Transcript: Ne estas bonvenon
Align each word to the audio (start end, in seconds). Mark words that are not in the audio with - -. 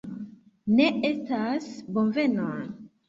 Ne 0.79 0.87
estas 1.09 1.67
bonvenon 1.99 2.65